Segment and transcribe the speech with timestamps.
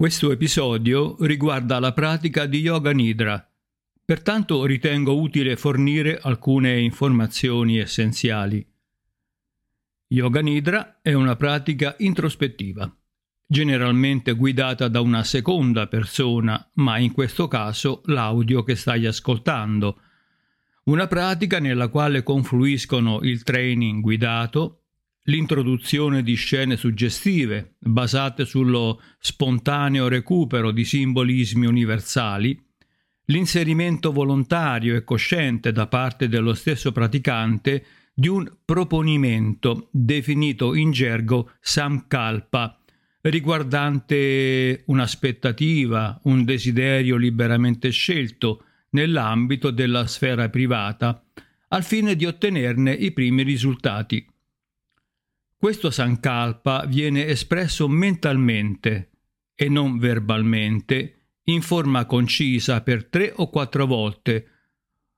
[0.00, 3.46] Questo episodio riguarda la pratica di Yoga Nidra,
[4.02, 8.66] pertanto ritengo utile fornire alcune informazioni essenziali.
[10.06, 12.90] Yoga Nidra è una pratica introspettiva,
[13.46, 20.00] generalmente guidata da una seconda persona, ma in questo caso l'audio che stai ascoltando.
[20.84, 24.79] Una pratica nella quale confluiscono il training guidato,
[25.24, 32.58] l'introduzione di scene suggestive basate sullo spontaneo recupero di simbolismi universali,
[33.26, 41.52] l'inserimento volontario e cosciente da parte dello stesso praticante di un proponimento definito in gergo
[41.60, 42.78] samkalpa,
[43.22, 51.22] riguardante un'aspettativa, un desiderio liberamente scelto nell'ambito della sfera privata,
[51.68, 54.26] al fine di ottenerne i primi risultati.
[55.60, 59.10] Questo Sankalpa viene espresso mentalmente
[59.54, 64.46] e non verbalmente in forma concisa per tre o quattro volte,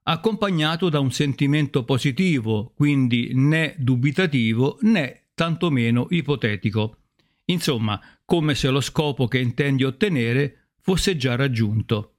[0.03, 6.97] accompagnato da un sentimento positivo, quindi né dubitativo né tantomeno ipotetico.
[7.45, 12.17] Insomma, come se lo scopo che intendi ottenere fosse già raggiunto.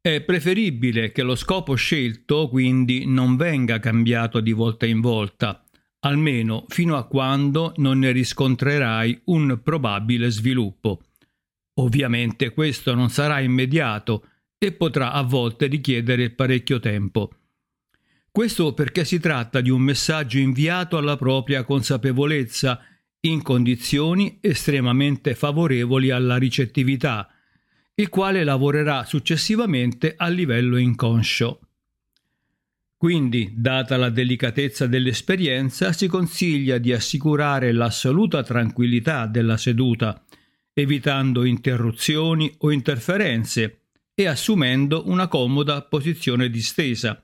[0.00, 5.64] È preferibile che lo scopo scelto quindi non venga cambiato di volta in volta,
[6.00, 11.02] almeno fino a quando non ne riscontrerai un probabile sviluppo.
[11.74, 14.24] Ovviamente questo non sarà immediato
[14.58, 17.30] e potrà a volte richiedere parecchio tempo.
[18.30, 22.80] Questo perché si tratta di un messaggio inviato alla propria consapevolezza
[23.20, 27.28] in condizioni estremamente favorevoli alla ricettività,
[27.94, 31.60] il quale lavorerà successivamente a livello inconscio.
[32.98, 40.20] Quindi, data la delicatezza dell'esperienza, si consiglia di assicurare l'assoluta tranquillità della seduta,
[40.72, 43.82] evitando interruzioni o interferenze
[44.12, 47.22] e assumendo una comoda posizione distesa.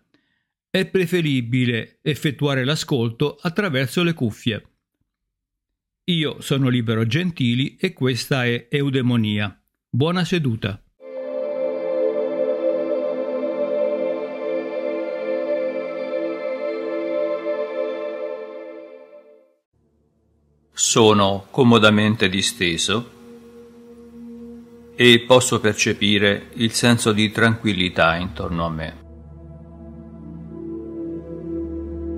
[0.70, 4.68] È preferibile effettuare l'ascolto attraverso le cuffie.
[6.04, 9.60] Io sono Libero Gentili e questa è Eudemonia.
[9.88, 10.83] Buona seduta.
[20.86, 23.10] Sono comodamente disteso
[24.94, 29.02] e posso percepire il senso di tranquillità intorno a me.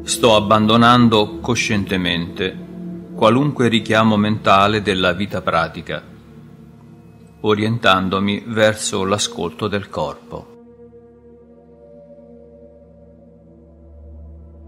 [0.03, 2.59] Sto abbandonando coscientemente
[3.15, 6.03] qualunque richiamo mentale della vita pratica,
[7.43, 10.56] orientandomi verso l'ascolto del corpo.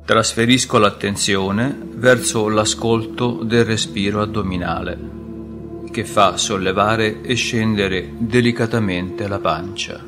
[0.09, 4.99] Trasferisco l'attenzione verso l'ascolto del respiro addominale,
[5.91, 10.03] che fa sollevare e scendere delicatamente la pancia.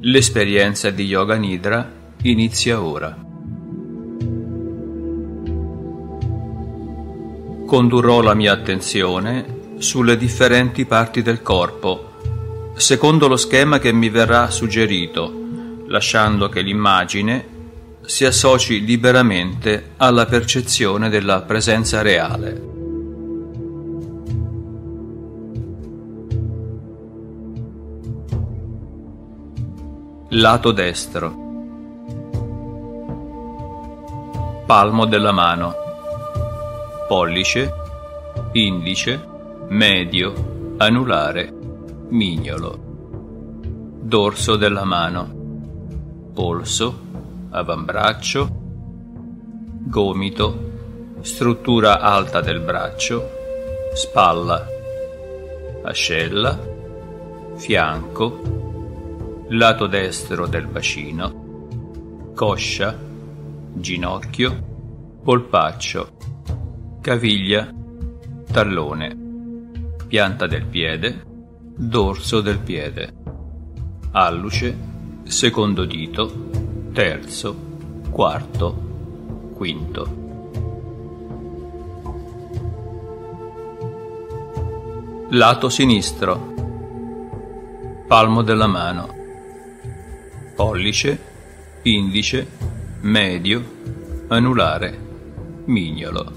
[0.00, 3.16] L'esperienza di Yoga Nidra inizia ora.
[7.64, 12.15] Condurrò la mia attenzione sulle differenti parti del corpo
[12.76, 15.32] secondo lo schema che mi verrà suggerito,
[15.86, 17.54] lasciando che l'immagine
[18.02, 22.74] si associ liberamente alla percezione della presenza reale.
[30.30, 31.44] Lato destro.
[34.66, 35.74] Palmo della mano.
[37.08, 37.72] Pollice,
[38.52, 39.24] indice,
[39.68, 41.55] medio, anulare,
[42.08, 42.78] mignolo,
[44.00, 47.00] dorso della mano, polso,
[47.50, 48.48] avambraccio,
[49.88, 53.28] gomito, struttura alta del braccio,
[53.94, 54.64] spalla,
[55.82, 56.58] ascella,
[57.56, 58.40] fianco,
[59.48, 62.96] lato destro del bacino, coscia,
[63.72, 64.64] ginocchio,
[65.24, 66.10] polpaccio,
[67.00, 67.68] caviglia,
[68.50, 69.16] tallone,
[70.06, 71.34] pianta del piede,
[71.78, 73.12] dorso del piede,
[74.12, 74.74] alluce,
[75.24, 76.32] secondo dito,
[76.94, 77.54] terzo,
[78.10, 80.24] quarto, quinto.
[85.28, 86.54] Lato sinistro,
[88.06, 89.14] palmo della mano,
[90.54, 91.18] pollice,
[91.82, 92.48] indice,
[93.02, 93.62] medio,
[94.28, 94.98] anulare,
[95.66, 96.32] mignolo,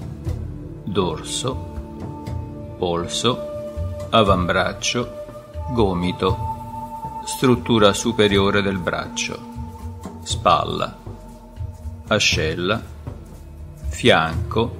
[0.84, 3.48] dorso, polso,
[4.10, 5.19] avambraccio,
[5.72, 9.38] gomito, struttura superiore del braccio,
[10.22, 10.96] spalla,
[12.08, 12.82] ascella,
[13.88, 14.76] fianco,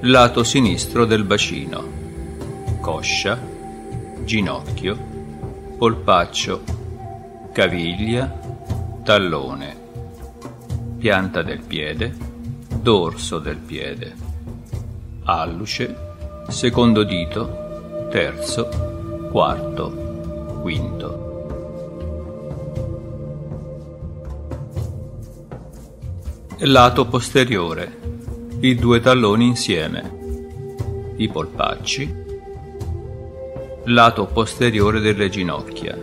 [0.00, 1.84] lato sinistro del bacino,
[2.80, 3.40] coscia,
[4.24, 4.98] ginocchio,
[5.78, 6.62] polpaccio,
[7.52, 8.40] caviglia,
[9.04, 9.76] tallone,
[10.98, 12.12] pianta del piede,
[12.80, 14.14] dorso del piede,
[15.24, 15.96] alluce,
[16.48, 18.91] secondo dito, terzo,
[19.32, 19.90] quarto,
[20.60, 21.30] quinto.
[26.58, 27.98] Lato posteriore,
[28.60, 32.14] i due talloni insieme, i polpacci,
[33.84, 35.98] lato posteriore delle ginocchia,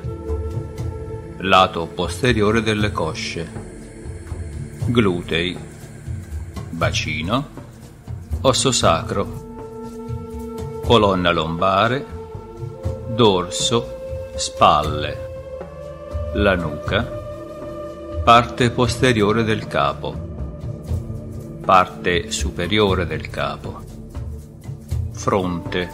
[1.38, 3.48] lato posteriore delle cosce,
[4.88, 5.56] glutei,
[6.72, 7.48] bacino,
[8.42, 12.18] osso sacro, colonna lombare,
[13.19, 15.18] dorso, spalle,
[16.36, 17.04] la nuca,
[18.24, 20.27] parte posteriore del capo
[21.66, 23.81] parte superiore del capo.
[25.12, 25.92] Fronte,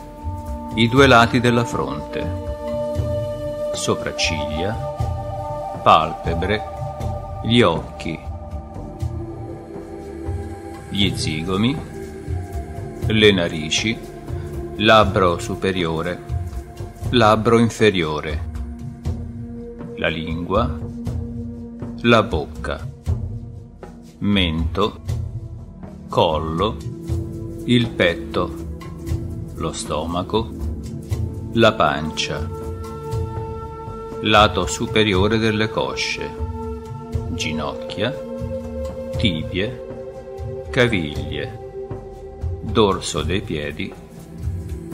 [0.76, 2.24] i due lati della fronte.
[3.74, 4.74] Sopracciglia,
[5.82, 6.62] palpebre,
[7.44, 8.18] gli occhi,
[10.90, 11.76] gli zigomi,
[13.08, 13.98] le narici,
[14.76, 16.25] labbro superiore,
[17.12, 18.50] labbro inferiore,
[19.98, 20.78] la lingua,
[22.02, 22.86] la bocca,
[24.20, 25.02] mento,
[26.10, 26.76] collo,
[27.66, 28.54] il petto,
[29.54, 30.50] lo stomaco,
[31.54, 32.50] la pancia,
[34.22, 36.30] lato superiore delle cosce,
[37.30, 38.14] ginocchia,
[39.16, 41.60] tibie, caviglie,
[42.64, 43.94] dorso dei piedi,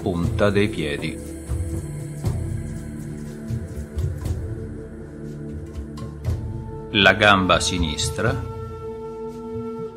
[0.01, 1.30] punta dei piedi.
[6.91, 8.51] La gamba sinistra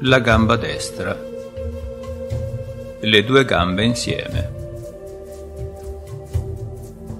[0.06, 1.18] la gamba destra,
[3.00, 4.50] le due gambe insieme,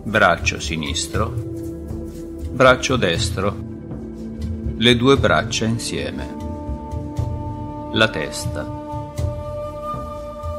[0.03, 1.33] braccio sinistro,
[2.51, 3.57] braccio destro,
[4.77, 6.37] le due braccia insieme,
[7.93, 8.67] la testa,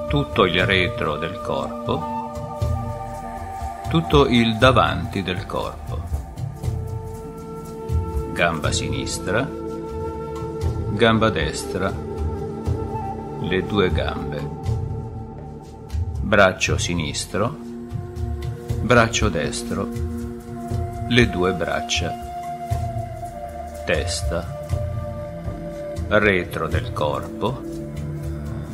[0.08, 2.14] tutto il retro del corpo,
[3.90, 5.95] tutto il davanti del corpo,
[8.36, 9.50] gamba sinistra,
[10.92, 11.90] gamba destra,
[13.40, 14.42] le due gambe,
[16.20, 17.56] braccio sinistro,
[18.82, 19.88] braccio destro,
[21.08, 22.14] le due braccia,
[23.86, 24.46] testa,
[26.10, 27.62] retro del corpo,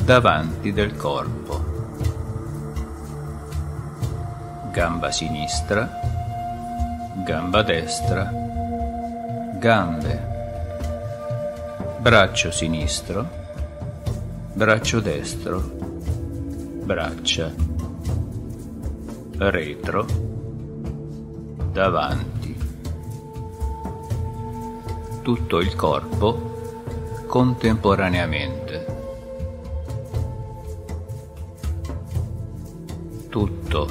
[0.03, 1.63] davanti del corpo,
[4.71, 5.87] gamba sinistra,
[7.23, 8.40] gamba destra,
[9.61, 10.19] gambe,
[11.99, 13.29] braccio sinistro,
[14.53, 15.61] braccio destro,
[16.83, 17.53] braccia,
[19.37, 20.05] retro,
[21.71, 22.57] davanti,
[25.21, 28.85] tutto il corpo contemporaneamente,
[33.29, 33.87] tutto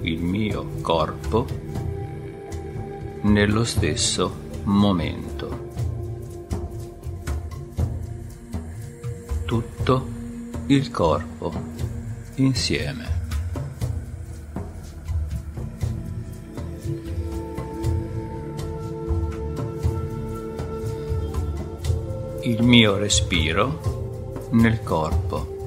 [0.00, 1.46] il mio corpo
[3.20, 5.70] nello stesso momento.
[9.50, 10.06] tutto
[10.66, 11.52] il corpo
[12.36, 13.18] insieme.
[22.42, 25.58] Il mio respiro nel corpo.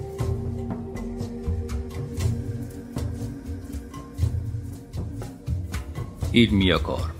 [6.31, 7.12] Il mio corpo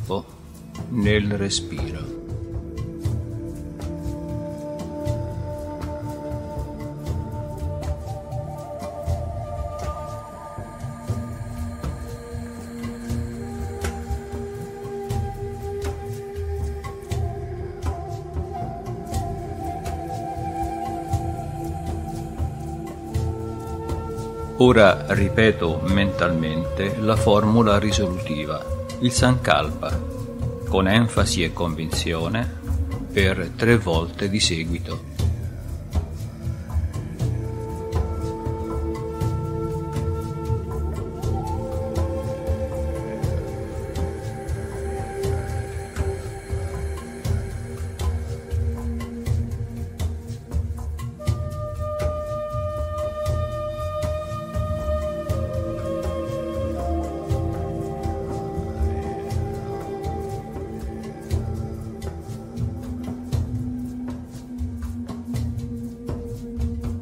[0.93, 2.21] nel respiro.
[24.57, 28.63] Ora ripeto mentalmente la formula risolutiva,
[29.01, 30.22] il Sankalpa,
[30.73, 32.51] con enfasi e convinzione,
[33.11, 35.12] per tre volte di seguito.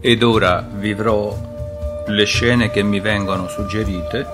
[0.03, 1.38] Ed ora vivrò
[2.08, 4.25] le scene che mi vengono suggerite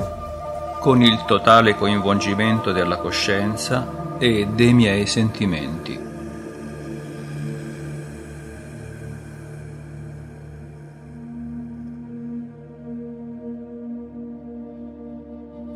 [0.79, 6.00] con il totale coinvolgimento della coscienza e dei miei sentimenti.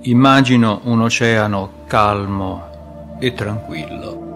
[0.04, 4.31] Immagino un oceano calmo e tranquillo.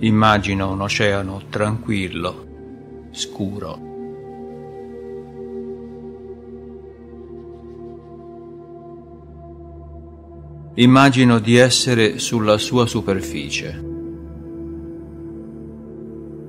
[0.00, 3.92] Immagino un oceano tranquillo, scuro.
[10.74, 13.92] Immagino di essere sulla sua superficie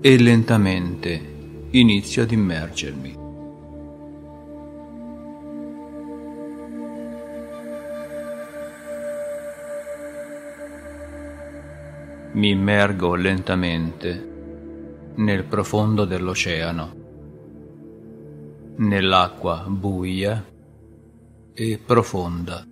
[0.02, 3.25] e lentamente inizio ad immergermi.
[12.36, 14.34] Mi immergo lentamente
[15.16, 16.94] nel profondo dell'oceano,
[18.76, 20.46] nell'acqua buia
[21.54, 22.66] e profonda.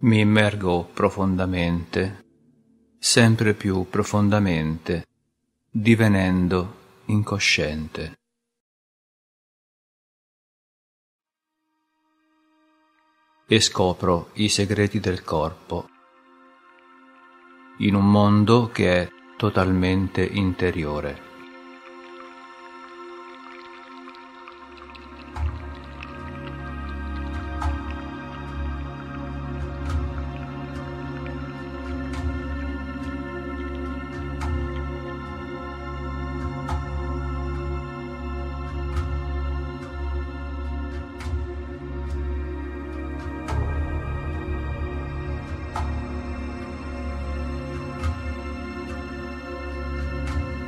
[0.00, 2.26] Mi immergo profondamente,
[2.98, 5.06] sempre più profondamente,
[5.70, 6.74] divenendo
[7.06, 8.24] incosciente.
[13.48, 15.88] E scopro i segreti del corpo
[17.78, 21.35] in un mondo che è totalmente interiore.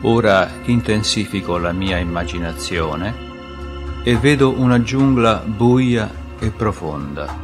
[0.03, 3.13] Ora intensifico la mia immaginazione
[4.05, 7.37] e vedo una giungla buia e profonda.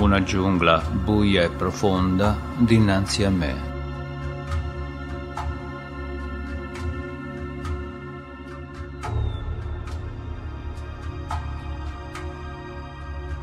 [0.00, 3.68] Una giungla buia e profonda dinanzi a me.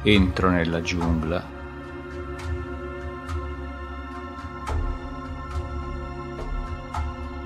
[0.04, 1.57] Entro nella giungla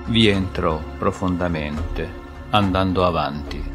[0.06, 2.08] vi entro profondamente,
[2.50, 3.70] andando avanti.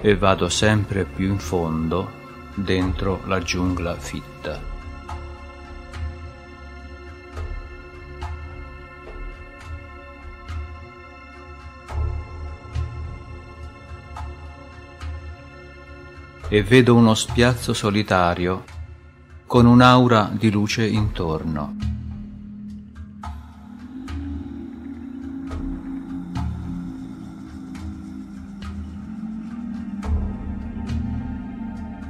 [0.00, 2.10] E vado sempre più in fondo
[2.54, 4.77] dentro la giungla fitta.
[16.48, 18.64] E vedo uno spiazzo solitario
[19.46, 21.76] con un'aura di luce intorno.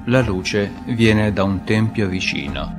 [0.04, 2.78] La luce viene da un tempio vicino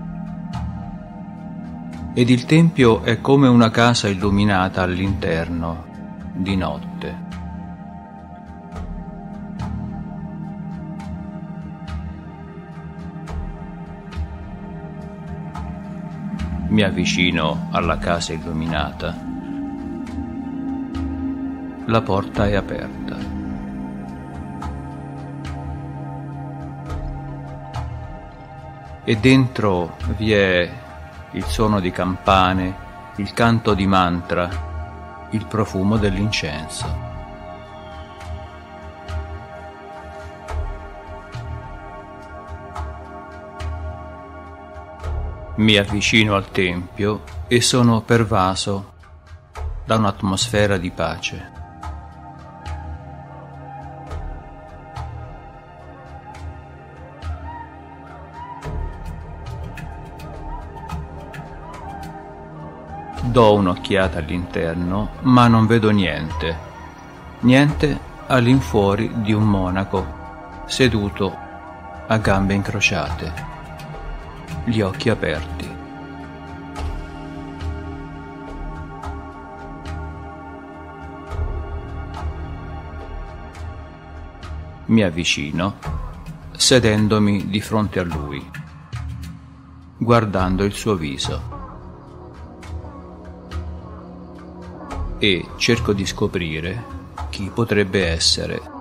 [2.13, 5.85] ed il tempio è come una casa illuminata all'interno
[6.33, 7.28] di notte.
[16.79, 19.13] Mi avvicino alla casa illuminata.
[21.87, 23.17] La porta è aperta.
[29.03, 30.71] E dentro vi è
[31.31, 32.73] il suono di campane,
[33.17, 37.08] il canto di mantra, il profumo dell'incenso.
[45.59, 48.93] Mi avvicino al Tempio e sono pervaso
[49.83, 51.51] da un'atmosfera di pace.
[63.23, 66.57] Do un'occhiata all'interno, ma non vedo niente.
[67.41, 70.05] Niente all'infuori di un monaco,
[70.67, 71.35] seduto
[72.07, 73.58] a gambe incrociate
[74.65, 75.77] gli occhi aperti.
[84.85, 85.75] Mi avvicino,
[86.51, 88.57] sedendomi di fronte a lui.
[90.01, 91.57] guardando il suo viso.
[95.19, 96.83] E cerco di scoprire
[97.29, 98.78] chi potrebbe essere.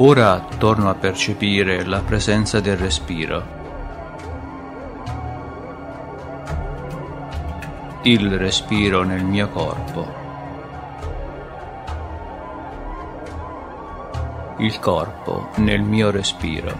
[0.00, 3.42] Ora torno a percepire la presenza del respiro.
[8.02, 10.06] Il respiro nel mio corpo.
[14.58, 16.78] Il corpo nel mio respiro.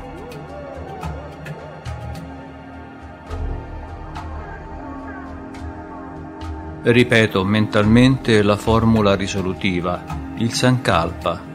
[6.83, 10.05] Ripeto mentalmente la formula risolutiva,
[10.37, 11.48] il Sankalpa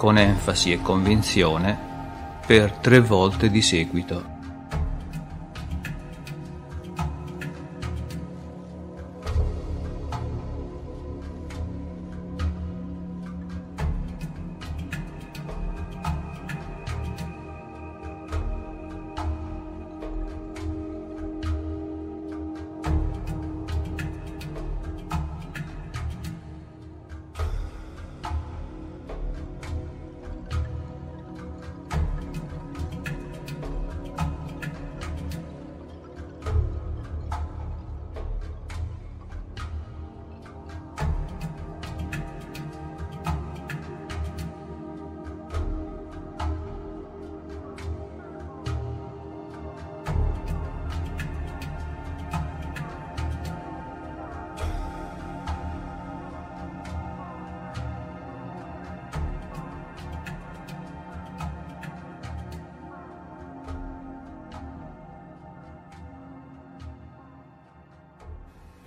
[0.00, 1.78] con enfasi e convinzione
[2.46, 4.29] per tre volte di seguito.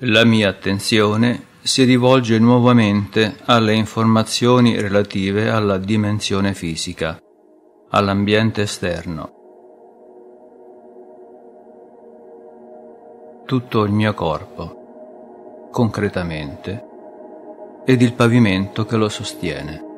[0.05, 7.17] La mia attenzione si rivolge nuovamente alle informazioni relative alla dimensione fisica,
[7.89, 9.31] all'ambiente esterno.
[13.45, 16.85] Tutto il mio corpo, concretamente,
[17.85, 19.92] ed il pavimento che lo sostiene.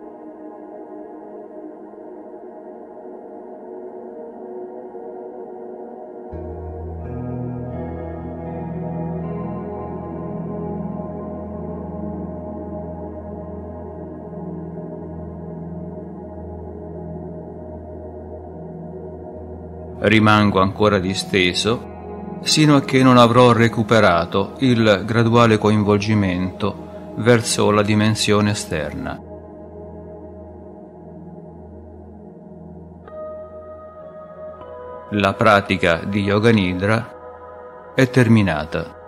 [20.08, 21.94] Rimango ancora disteso
[22.42, 29.20] sino a che non avrò recuperato il graduale coinvolgimento verso la dimensione esterna.
[35.12, 39.05] La pratica di Yoga Nidra è terminata.